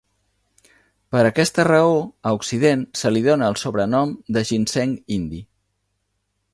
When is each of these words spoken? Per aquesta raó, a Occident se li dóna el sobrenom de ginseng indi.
Per 1.15 1.21
aquesta 1.29 1.65
raó, 1.67 1.99
a 2.29 2.33
Occident 2.39 2.83
se 3.03 3.13
li 3.13 3.23
dóna 3.31 3.53
el 3.55 3.61
sobrenom 3.67 4.19
de 4.39 4.47
ginseng 4.55 5.01
indi. 5.21 5.45